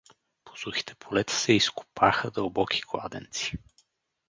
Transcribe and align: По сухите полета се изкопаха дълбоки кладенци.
По 0.45 0.55
сухите 0.55 0.95
полета 0.95 1.33
се 1.33 1.53
изкопаха 1.53 2.31
дълбоки 2.31 2.81
кладенци. 2.87 3.57